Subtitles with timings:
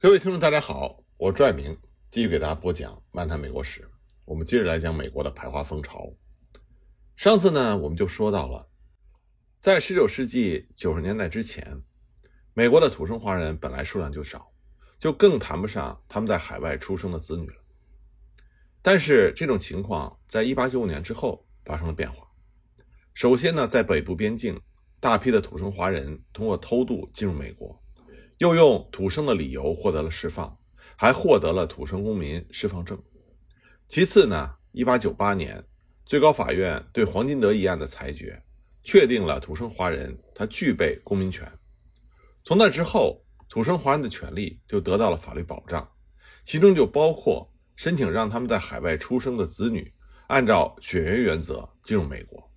[0.00, 1.76] 各位听众，大家好，我拽明
[2.08, 3.80] 继续给大家播讲《漫谈美国史》。
[4.26, 6.08] 我们接着来讲美国的排华风潮。
[7.16, 8.68] 上次呢，我们就说到了，
[9.58, 11.82] 在19世纪90年代之前，
[12.54, 14.52] 美国的土生华人本来数量就少，
[15.00, 17.56] 就更谈不上他们在海外出生的子女了。
[18.80, 22.24] 但是这种情况在1895年之后发生了变化。
[23.14, 24.60] 首先呢，在北部边境，
[25.00, 27.82] 大批的土生华人通过偷渡进入美国。
[28.38, 30.58] 又用土生的理由获得了释放，
[30.96, 33.00] 还获得了土生公民释放证。
[33.88, 35.64] 其次呢，1898年，
[36.04, 38.40] 最高法院对黄金德一案的裁决，
[38.82, 41.50] 确定了土生华人他具备公民权。
[42.44, 45.90] 从那之后，土生华人的权利就得到了法律保障，
[46.44, 49.92] 其中就包括申请让他们在海外出生的子女
[50.28, 52.48] 按照血缘原则进入美国。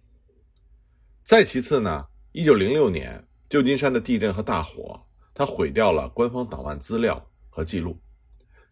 [1.24, 5.08] 再其次呢，1906年旧金山的地震和大火。
[5.34, 7.98] 他毁掉了官方档案资料和记录，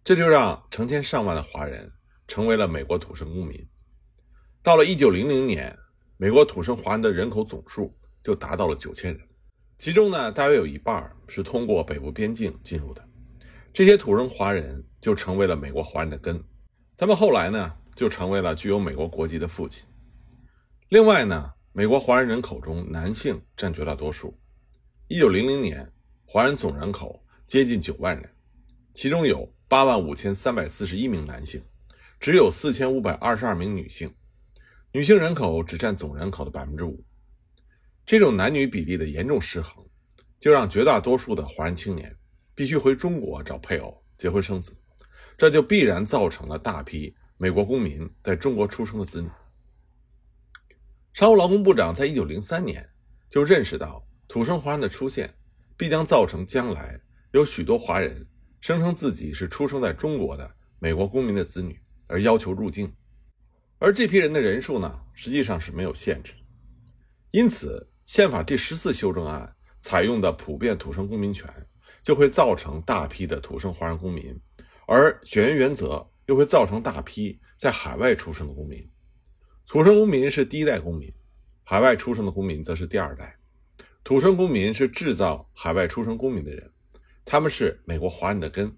[0.04, 1.92] 这就让成千上万的华人
[2.28, 3.68] 成为了美国土生公民。
[4.62, 5.78] 到了1900年，
[6.18, 9.20] 美国土生华人的人口总数就达到了9000人，
[9.78, 13.02] 其中呢，大约有一半是通过北部边境进入的。
[13.72, 16.44] 这些土生华人就成为了美国华人的根，
[16.98, 19.86] 他们后来呢，就成为了具有美国国籍的父亲。
[20.90, 24.38] 另外呢，美国华人人口中男性占绝大多数。
[25.08, 25.94] 1900年。
[26.32, 28.30] 华人总人口接近九万人，
[28.94, 31.60] 其中有八万五千三百四十一名男性，
[32.20, 34.14] 只有四千五百二十二名女性，
[34.92, 37.04] 女性人口只占总人口的百分之五。
[38.06, 39.84] 这种男女比例的严重失衡，
[40.40, 42.16] 就让绝大多数的华人青年
[42.54, 44.78] 必须回中国找配偶、结婚生子，
[45.36, 49.28] 这就必然造成了大批美国公民在中国出生的子女。
[51.12, 52.88] 商务劳工部长在一九零三年
[53.32, 55.34] 就认识到土生华人的出现。
[55.80, 57.00] 必将造成将来
[57.32, 58.28] 有许多华人
[58.60, 62.94] 声称自己是出生在中国的美国公民的子女，而要求入境，
[63.78, 66.34] 而这批人的人数呢，实际上是没有限制。
[67.32, 71.50] 因此，宪法第十四修正案采用的普遍土生公民权，
[72.04, 74.38] 就会造成大批的土生华人公民，
[74.86, 78.86] 而血缘原则又会造成大批在海外出生的公民。
[79.66, 81.10] 土生公民是第一代公民，
[81.64, 83.39] 海外出生的公民则是第二代。
[84.04, 86.72] 土生公民是制造海外出生公民的人，
[87.26, 88.76] 他们是美国华人的根。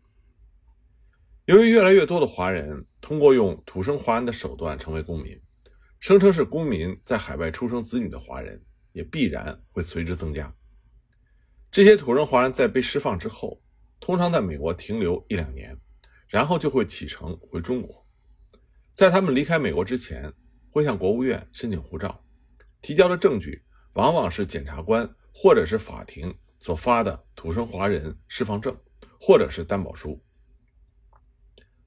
[1.45, 5.39] 由于越来越多的华人通过用土生华人的手段成为公民，
[5.99, 8.61] 声称是公民在海外出生子女的华人
[8.91, 10.53] 也必然会随之增加。
[11.71, 13.61] 这些土生华人在被释放之后，
[13.99, 15.77] 通常在美国停留一两年，
[16.27, 18.05] 然后就会启程回中国。
[18.91, 20.31] 在他们离开美国之前，
[20.69, 22.21] 会向国务院申请护照，
[22.81, 23.63] 提交的证据。
[23.93, 28.75] 往往是检察官或者是法庭所发的土生华人释放证，
[29.19, 30.21] 或者是担保书。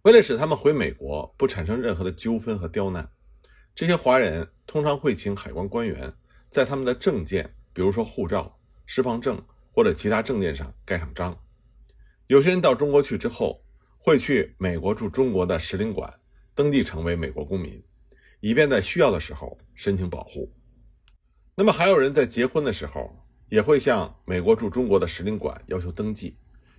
[0.03, 3.11] 为了使他们回美国不产生任何的纠纷和刁难，
[3.75, 6.13] 这些华人通常会请海关官员
[6.51, 9.43] 在他们的证件，比如说护照、释放证
[9.73, 11.39] 或者其他证件上盖上章。
[12.27, 13.65] 有些人到中国去之后，
[13.97, 16.13] 会去美国驻中国的使领馆
[16.55, 17.83] 登记成为美国公民，
[18.41, 20.53] 以便在需要的时候申请保护。
[21.57, 26.37] 那么还有人在结婚的时候，也会向美国驻中国的使领馆要求登记，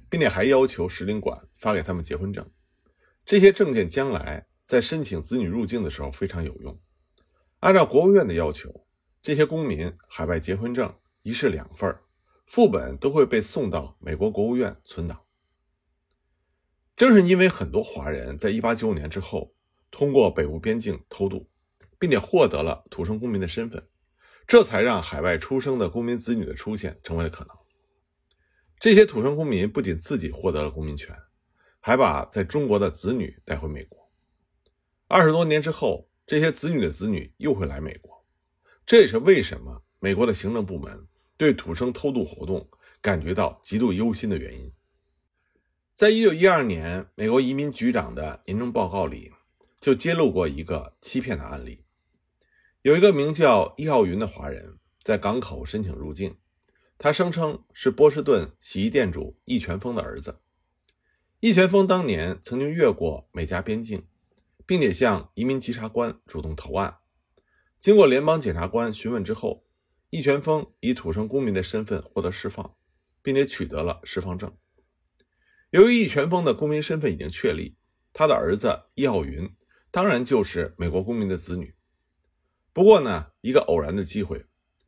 [0.09, 2.45] 并且还要求使领馆发给他们结婚证。
[3.25, 6.77] 这些证件将来在申请子女入境的时候非常有用。
[7.61, 8.85] 按照国务院的要求，
[9.21, 10.93] 这些公民海外结婚证
[11.23, 11.97] 一式两份，
[12.45, 15.21] 副本都会被送到美国国务院存档。
[16.97, 19.53] 正是因为很多华人在1895年之后
[19.89, 21.49] 通过北部边境偷渡，
[21.97, 23.81] 并且获得了土生公民的身份。
[24.47, 27.55] 这才让海外出生的公民子女的出现成为了可能。
[28.79, 31.15] 这些土生公民不仅自己获得了公民权，
[31.79, 34.11] 还把在中国的子女带回美国。
[35.07, 38.25] 二十多年之后，这些子女的子女又会来美国。
[38.85, 41.07] 这也是为什么美国的行政部门
[41.37, 42.69] 对土生偷渡活动
[43.01, 44.71] 感觉到极度忧心的原因。
[45.95, 49.31] 在一九一二年，美国移民局长的年终报告里
[49.79, 51.84] 就揭露过一个欺骗的案例。
[52.85, 56.37] 有一个名叫易浩云的华人，在港口申请入境。
[56.99, 60.39] 他声称是波士顿洗衣店主易全峰的儿子。
[61.39, 64.05] 易全峰当年曾经越过美加边境，
[64.67, 66.97] 并且向移民稽查官主动投案。
[67.79, 69.65] 经过联邦检察官询问之后，
[70.11, 72.75] 易全峰以土生公民的身份获得释放，
[73.23, 74.55] 并且取得了释放证。
[75.71, 77.77] 由于易全峰的公民身份已经确立，
[78.13, 79.49] 他的儿子易浩云
[79.89, 81.73] 当然就是美国公民的子女。
[82.75, 84.47] 不过呢，一个偶然的机会，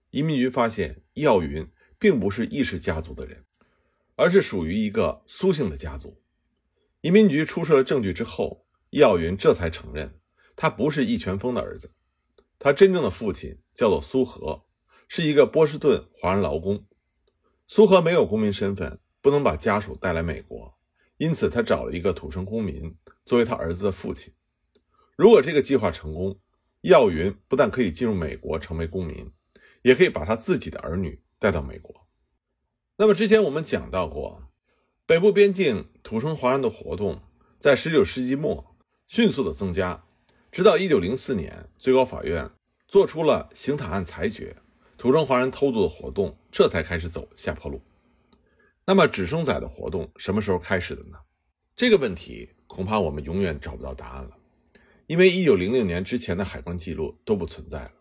[0.10, 1.66] 移民局发现易耀云
[1.98, 3.45] 并不是易氏家族的人，
[4.18, 6.22] 而是属于一个苏姓的家族。
[7.00, 10.19] 移民局出示了证据之后，易耀云这才承认
[10.54, 11.94] 他不是易全峰的儿子，
[12.60, 14.66] 他真正的父亲叫做苏和，
[15.07, 16.86] 是一个波士顿华人劳工。
[17.68, 20.78] 苏和没有公民身份，不能把家属带来美国，
[21.16, 24.33] 因此他找了一个土生公民作为他儿子的父亲。
[25.16, 26.38] 如果这个计划成功，
[26.81, 29.31] 耀云不但可以进入美国成为公民，
[29.81, 32.07] 也可以把他自己的儿女带到美国。
[32.97, 34.44] 那么之前我们讲到过。
[35.06, 37.21] 北部边境土生华人的活动
[37.57, 38.75] 在19世纪末
[39.07, 40.03] 迅速的增加，
[40.51, 42.51] 直到1904年，最高法院
[42.89, 44.57] 做出了刑塔案裁决，
[44.97, 47.81] 土生华人偷渡的活动这才开始走下坡路。
[48.85, 51.18] 那么，直升仔的活动什么时候开始的呢？
[51.73, 54.38] 这个问题恐怕我们永远找不到答案了，
[55.07, 57.94] 因为1906年之前的海关记录都不存在了，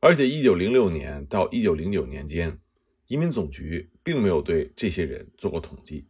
[0.00, 2.60] 而且1906年到1909年间，
[3.06, 6.06] 移民总局并没有对这些人做过统计。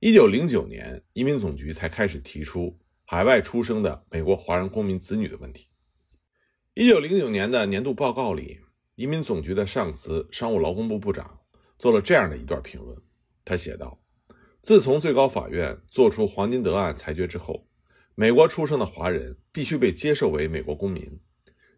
[0.00, 5.68] 一九零九年，移民总局才开始提出海外出生的美国华人公民子女的问题。
[6.72, 8.60] 一九零九年的年度报告里，
[8.94, 11.40] 移民总局的上司商务劳工部部长
[11.78, 12.96] 做了这样的一段评论。
[13.44, 14.00] 他写道
[14.62, 17.68] ：“自从最高法院作出黄金德案裁决之后，
[18.14, 21.20] 美国出生的华人必须被接受为美国公民。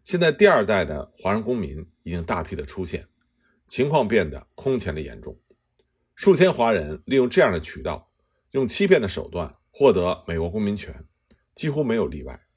[0.03, 3.07] 现在第二代的华人公民已经大批的出现，
[3.67, 5.39] 情况变得空前的严重。
[6.15, 8.05] 数千华人利用这样的渠道。”
[8.51, 11.05] 用欺骗的手段获得美国公民权，
[11.53, 12.47] 几乎没有例外。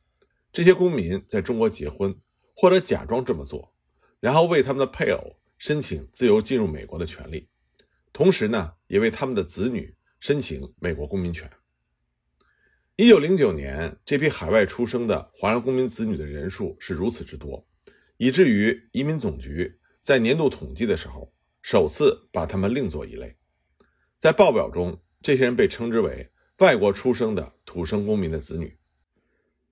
[0.53, 2.17] 这些公民在中国结婚，
[2.55, 3.75] 或者假装这么做，
[4.21, 7.49] 然后为他们的配偶申请自由进入美国的权利，
[8.13, 11.51] 同时呢，也为他们的子女申请美国公民权。
[13.01, 17.67] 一九零九年，这批海外出生的华人公民子女的人数是如此之多，
[18.19, 21.33] 以至于移民总局在年度统计的时候，
[21.63, 23.35] 首次把他们另作一类，
[24.19, 25.01] 在报表中。
[25.23, 28.77] 这些人被称之为外国出生的土生公民的子女。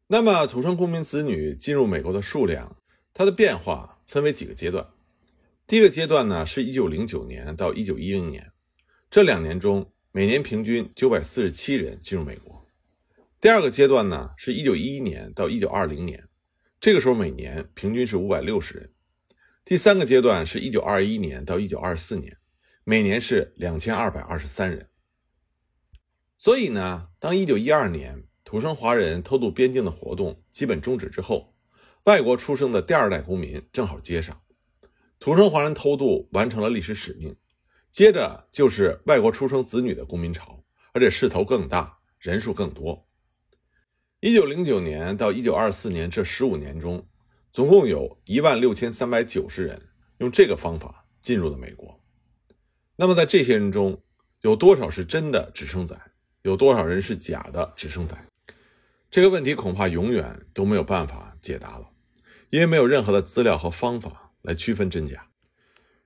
[0.07, 2.79] 那么，土生公民子女进入美国的数量，
[3.13, 4.89] 它的变化分为几个阶段。
[5.67, 8.53] 第一个阶段呢，是1909年到1910年，
[9.11, 12.58] 这两年中每年平均947人进入美国。
[13.41, 16.29] 第二个阶段呢，是1911年到1920年，
[16.81, 18.93] 这个时候每年平均是560人。
[19.65, 22.37] 第三个阶段是1921年到1924年，
[22.83, 24.89] 每年是2223人。
[26.37, 31.55] 所以呢，当1912年土生华人偷渡边境的活动基本终止之后，
[32.07, 34.43] 外国出生的第二代公民正好接上，
[35.21, 37.37] 土生华人偷渡完成了历史使命。
[37.89, 43.08] 接着就是外国出生子女的公民潮，而且势头更大，人数更多。
[44.21, 47.07] 1909年到1924年这15年中，
[47.53, 52.01] 总共有一万六千三百九十人用这个方法进入了美国。
[52.97, 54.03] 那么在这些人中，
[54.41, 55.97] 有多少是真的直升仔？
[56.43, 58.17] 有多少人是假的直升仔？
[59.09, 61.91] 这个问题恐怕永远都没有办法解答了，
[62.51, 65.29] 因为没有任何的资料和方法来区分真假。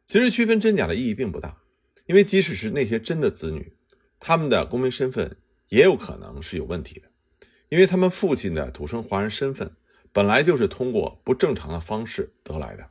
[0.06, 1.62] 其实区分真假的意义并不大，
[2.04, 3.74] 因为即使是那些真的子女，
[4.20, 5.38] 他们的公民身份
[5.68, 7.10] 也有可能是有问题的，
[7.72, 9.74] 因为他们父亲的土生华人身份
[10.12, 12.86] 本来就是通过不正常的方式得来的。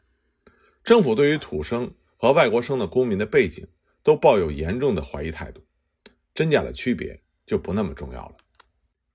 [0.83, 3.67] 政府对于土生和外国生的公民的背景
[4.01, 5.61] 都抱有严重的怀疑态度，
[6.33, 7.21] 真假的区别。
[7.45, 8.35] 就不那么重要了。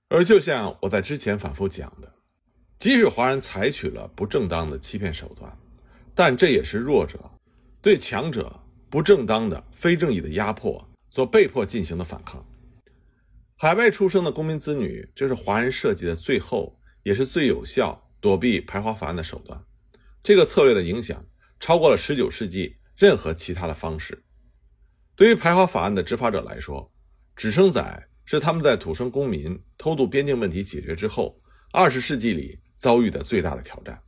[0.08, 2.12] 而就像我在之前反复讲的，
[2.78, 5.56] 即使华人采取了不正当的欺骗手段，
[6.14, 7.18] 但这也是弱者
[7.80, 12.44] 对强者不正当的、非正义的压迫所被迫进行的反抗。
[13.58, 19.58] 海外出生的公民子女，这是华人设计的最后也是最有效躲避排华法案的手段。
[20.22, 21.24] 这个策略的影响
[21.58, 24.22] 超过了19世纪任何其他的方式。
[25.14, 26.92] 对于排华法案的执法者来说，
[27.34, 28.08] 直升仔。
[28.28, 34.02] 是他们在土生公民偷渡边境问题解决之后，二十世纪里遭遇的最大的挑战。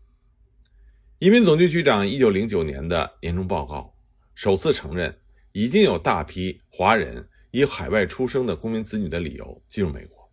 [1.21, 3.95] 移民总局局长一九零九年的年终报告
[4.35, 5.17] 首次承认，
[5.53, 7.29] 已经有大批华人
[7.59, 10.31] 以海外出生的公民子女的理由进入美国。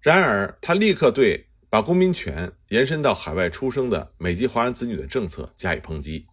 [0.00, 6.26] 然而，他立刻对把公民权延伸到海外出生的美籍华人子女的政策加以抨击。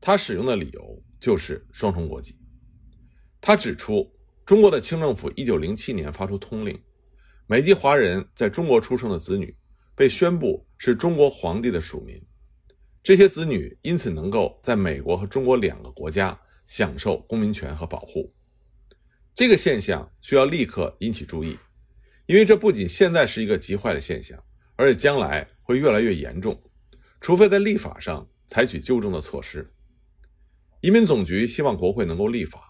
[0.00, 2.38] 他使用的理由就是双重国籍。
[3.40, 4.10] 他指出。
[4.46, 6.78] 中国的清政府一九零七年发出通令，
[7.46, 9.56] 美籍华人在中国出生的子女
[9.94, 12.22] 被宣布是中国皇帝的属民，
[13.02, 18.30] 这些子女因此能够在美国和中国两个国家享受公民权和保护。
[19.34, 21.58] 这个现象需要立刻引起注意，
[22.26, 24.42] 因为这不仅现在是一个极坏的现象，
[24.76, 26.62] 而且将来会越来越严重，
[27.20, 29.72] 除非在立法上采取纠正的措施。
[30.80, 32.60] 移民总局希望国会能够立法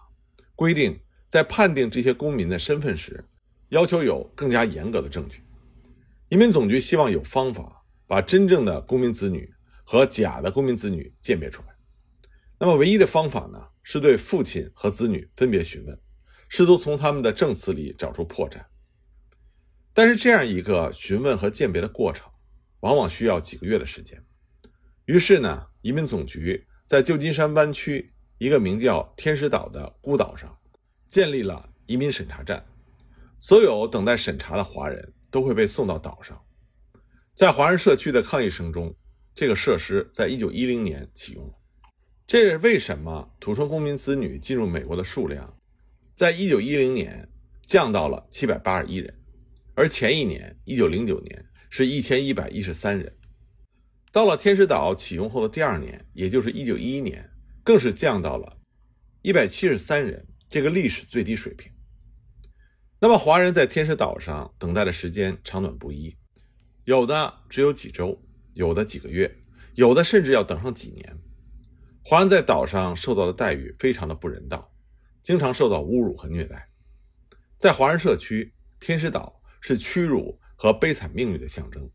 [0.55, 0.99] 规定。
[1.27, 3.21] 在判定这些公民的身份时，
[3.69, 5.41] 要求有更加严格的证据。
[6.29, 9.51] 移民总局希望有方法把真正的公民子女
[9.83, 11.75] 和假的公民子女鉴别出来。
[12.57, 15.99] 那么，唯一的方法呢，是对父亲和子女分别询问，
[16.47, 18.65] 试图从他们的证词里找出破绽。
[19.93, 22.29] 但是，这样一个询问和鉴别的过程，
[22.81, 24.21] 往往需要几个月的时间。
[25.05, 30.57] 于是呢，移民总局在旧金山湾区一个名叫天使岛的孤岛上，
[31.09, 32.65] 建立了移民审查站。
[33.39, 36.41] 所有等待审查的华人都会被送到岛上。
[37.33, 38.95] 在华人社区的抗议声中，
[39.33, 41.53] 这个设施在一九一零年启用了。
[42.25, 45.55] 这是为什么土生公民子女进入美国的数量，
[46.15, 47.27] 在一九一零年
[47.67, 49.13] 降到了七百八十一人，
[49.73, 53.13] 而前一年一九零九年是一千一百一十三人。
[54.13, 57.29] 到了天使岛启用后的第二年，也就是一九一一年，
[57.65, 58.57] 更是降到了
[59.23, 61.69] 一百七十三人，这个历史最低水平。
[63.01, 66.15] 那么，华人在天使岛上等待的时间长短不一，
[66.85, 68.17] 有的只有几周，
[68.53, 69.29] 有的几个月，
[69.73, 71.17] 有的甚至要等上几年。
[72.05, 74.71] 华人在岛上受到的待遇非常的不人道，
[75.25, 76.69] 经常受到侮辱和虐待。
[77.57, 81.89] 在华人社区，天使岛是屈辱和悲惨命运的象征。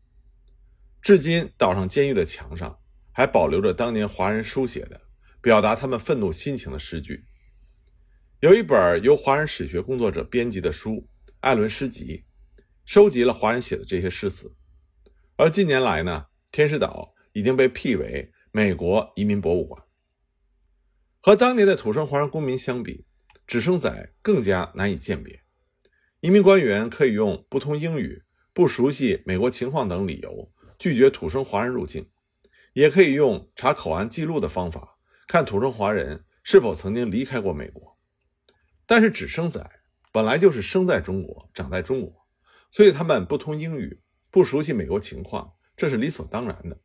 [1.01, 2.77] 至今，岛上监狱的墙上
[3.13, 4.99] 还保留着当年华人书写的
[5.39, 7.23] 表达他们愤怒心情的诗句。
[8.41, 10.91] 有一本由华人史学工作者编辑的书
[11.39, 12.25] 《艾伦诗集》，
[12.83, 14.53] 收集了华人写的这些诗词。
[15.37, 19.81] 而近年来呢，天使岛已经被辟为美国移民博物馆。
[21.21, 23.05] 和当年的土生华人公民相比，
[23.51, 25.41] 直升仔更加难以鉴别。
[26.21, 32.09] 移民官员可以用不通英语、不熟悉美国情况等理由拒绝土生华人入境，
[32.71, 37.97] 也可以用查口岸记录的方法看土生华人是否曾经离开过美国。
[38.85, 39.69] 但是，直升仔
[40.13, 42.25] 本来就是生在中国、长在中国，
[42.71, 46.79] 所以他们不通英语、不熟悉美国情况，这是理所当然的。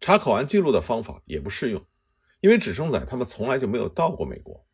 [0.00, 1.82] 查口岸记录的方法也不适用。
[2.40, 4.67] 因为直升仔他们从来就没有到过美国，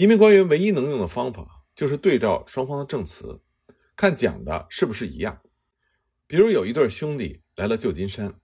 [0.00, 3.42] 移民官员唯一能用的方法就是对照双方的证词，
[3.94, 5.42] 看讲的是不是一样。
[6.26, 8.40] 比如有一对兄弟来了旧金山，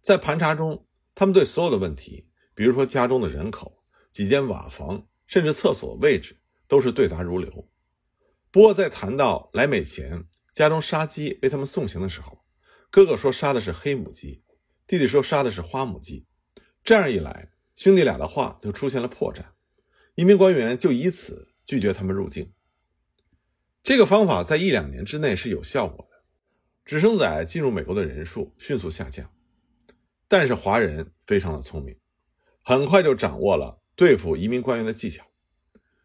[0.00, 3.82] 在盘查中，他们对所有的问题，比如说家中的人口、
[4.12, 6.36] 几间瓦房，甚至厕所位置，
[6.68, 7.68] 都是对答如流。
[8.52, 12.44] 不过在谈到来美前家中杀鸡为他们送行的时候，
[12.92, 14.44] 哥哥说杀的是黑母鸡，
[14.86, 16.28] 弟弟说杀的是花母鸡，
[16.84, 17.50] 这样一来。
[17.74, 19.42] 兄弟俩的话就出现了破绽，
[20.14, 22.52] 移民官员就以此拒绝他们入境。
[23.82, 26.22] 这个方法在一两年之内是有效果的，
[26.84, 29.30] 直升仔进入美国的人数迅速下降。
[30.28, 31.96] 但是华人非常的聪明，
[32.62, 35.24] 很快就掌握了对付移民官员的技巧。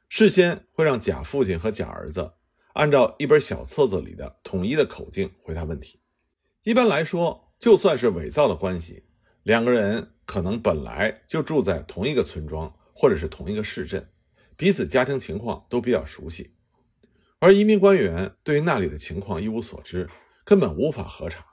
[0.10, 2.34] 事先会让假父亲和假儿子
[2.74, 6.00] 按照一本小册子里的统一的口径回答问题。
[6.64, 9.04] 一般来说，就算是伪造的关系，
[9.44, 10.14] 两个人。
[10.28, 14.10] 可能本来就住在同一个村庄，或者是同一个市镇，
[14.56, 16.56] 彼此家庭情况都比较熟悉，
[17.38, 20.10] 而移民官员对于那里的情况一无所知，
[20.44, 21.46] 根本无法核查。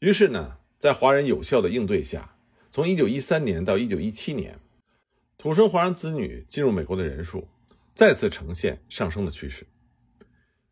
[0.00, 2.36] 于是呢，在华人有效的应对下，
[2.72, 4.58] 从1913年到1917年，
[5.36, 7.46] 土生华人子女进入美国的人数
[7.94, 9.68] 再次呈现上升的趋势。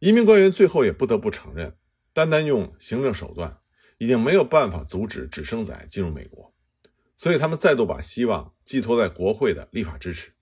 [0.00, 1.76] 移民官员最后也不得不承认，
[2.12, 3.58] 单单用行政手段
[3.98, 6.52] 已经没有办法阻止直升仔进入美国。
[7.16, 10.32] 所以，他们再度把希望寄托在国会的立法支持。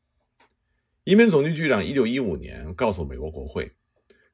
[1.05, 3.73] 移民总局局长一九一五年告诉美国国会，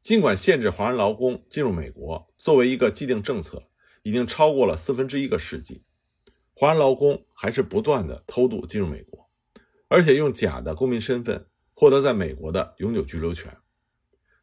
[0.00, 3.68] 尽管限制华人劳工进入美国作为一个既定政策
[4.02, 5.82] 已经超过了四分之一个世纪，
[6.54, 9.28] 华人劳工还是不断的偷渡进入美国，
[9.88, 13.54] 而且用假的公民身份获得在美国的永久居留权。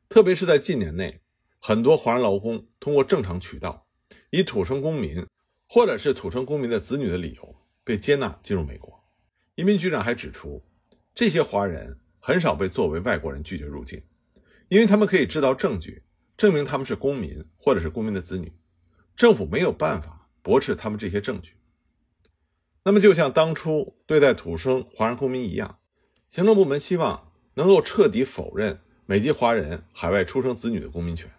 [0.08, 1.22] 特别是在近年内，
[1.60, 3.88] 很多华人劳工通过正常渠道，
[4.30, 5.26] 以土生公民
[5.68, 7.56] 或者是土生公民的子女的理由。
[7.88, 9.02] 被接纳进入美国，
[9.56, 10.62] 移民局长还指出，
[11.16, 14.04] 这些华人很少被作为外国人拒绝入境，
[14.68, 16.04] 因为他们可以制造证据
[16.36, 18.52] 证明他们是公民或者是公民的子女，
[19.16, 21.54] 政府没有办法驳斥他们这些证据。
[22.84, 25.80] 那么，就像当初对待土生华人公民一样，
[26.30, 31.32] 行政部门希望能够彻底否认美籍华人海外出生子女的公民权。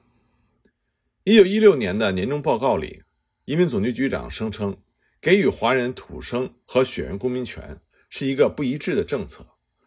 [1.25, 3.02] 一九一六年的年终报告里，
[3.45, 4.75] 移民总局局长声称。
[5.21, 9.45] 给予华人土生和血缘公民权是一个不一致的政策，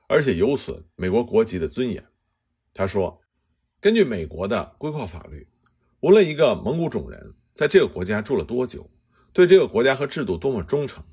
[0.08, 2.06] 而且有损美国国籍的尊严。
[2.74, 3.22] 他说
[3.80, 5.48] ：“根据美国的规划法律，
[6.02, 8.90] 无论一个蒙古种人在这个国家住了多久，
[9.32, 11.04] 对这个国家和制度多么忠诚，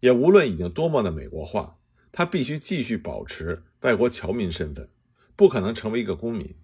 [0.00, 1.78] 也无论已经多么的美国化，
[2.10, 4.90] 他必须继续保持外国侨民身份，
[5.36, 6.56] 不可能成为一个公民。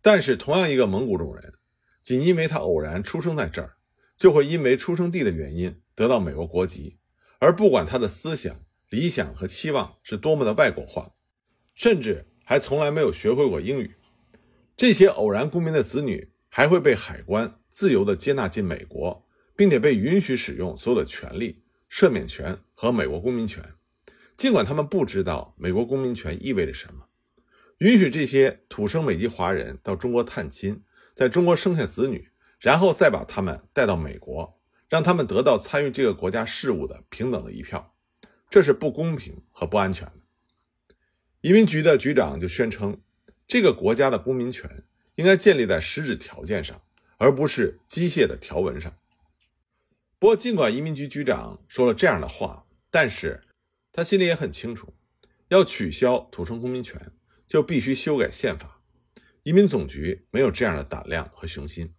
[0.00, 1.54] 但是，同样一个蒙古种人，
[2.04, 3.76] 仅因为他偶然出生在这儿，
[4.20, 6.98] 就会因为出生地的原因得到美国国籍，
[7.38, 8.54] 而不管他的思想、
[8.90, 11.14] 理想和期望是多么的外国化，
[11.74, 13.92] 甚至还从来没有学会过英语。
[14.76, 23.64] 这些偶然公民的子女还会被海关自由地接纳进美国，并且被允许使用所有的权利、赦免权和美国公民权，
[24.36, 27.06] 尽管他们不知道美国公民权意味着什么。
[27.78, 30.82] 允许这些土生美籍华人到中国探亲，
[31.14, 32.29] 在中国生下子女，
[32.60, 37.94] 然后再把他们带到美国，让他们得到参与这个国家事务的平等的一票，
[38.48, 40.14] 这是不公平和不安全的。
[41.40, 43.00] 移民局的局长就宣称，
[43.48, 46.80] 这个国家的公民权应该建立在实质条件上，
[47.16, 48.94] 而不是机械的条文上。
[50.18, 53.42] 不过，尽管移民局局长说了这样的话，但是
[53.90, 54.94] 他心里也很清楚，
[55.48, 57.12] 要取消土生公民权。
[57.50, 58.80] 就必须修改宪法，
[59.42, 61.92] 移民总局没有这样的胆量和雄心。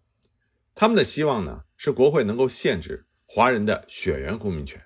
[0.74, 4.82] 他们的希望呢，是国会能够限制华人的血缘公民权。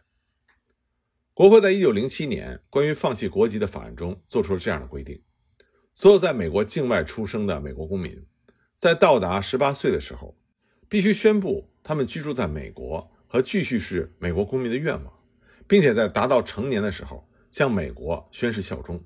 [1.33, 5.21] 国会在一九零七年关于放弃国籍的法案中做出了这样的规定：
[5.93, 8.25] 所有在美国境外出生的美国公民，
[8.77, 10.37] 在到达十八岁的时候，
[10.87, 15.13] 必须宣布他们居住在美国和继续是美国公民的愿望，
[15.67, 19.03] 并且在达到成年的时候向美国宣誓效忠。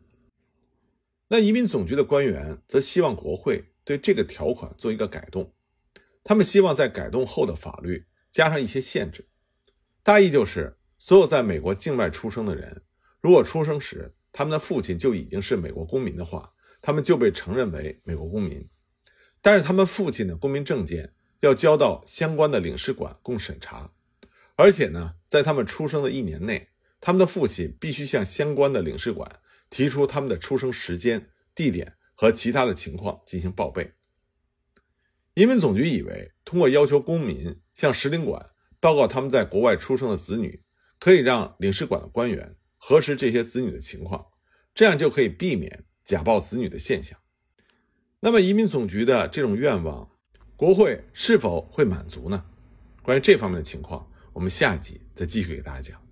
[1.28, 5.52] 那移民总局的官员则希望国会对这个条款做一个改动，
[6.30, 9.28] 他们希望在改动后的法律加上一些限制，
[10.04, 12.84] 大意就是所有在美国境外出生的人，
[13.20, 18.70] 如果出生时他们的父亲就已经是美国公民的话，他们就被承认为美国公民，
[19.42, 23.92] 但是他们父亲的公民证件要交到相关的领事馆供审查，
[24.54, 26.70] 而且呢，在他们出生的一年内，
[27.02, 29.28] 他们的父亲必须向相关的领事馆。
[29.72, 33.94] 提出他们的出生时间、地点和其他的情况进行报备。
[35.36, 38.50] 移民总局以为，通过要求公民向使领馆
[38.80, 40.64] 报告他们在国外出生的子女，
[41.00, 44.26] 可以让领事馆的官员核实这些子女的情况，
[44.74, 47.18] 这样就可以避免假报子女的现象。
[48.20, 50.10] 那么，移民总局的这种愿望，
[50.58, 52.44] 国会是否会满足呢？
[53.02, 56.09] 关于这方面的情况，我们下一集再继续给大家讲。